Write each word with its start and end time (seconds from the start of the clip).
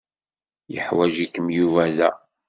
Yeḥwaǧ-ikem 0.73 1.47
Yuba 1.57 1.85
da. 1.97 2.09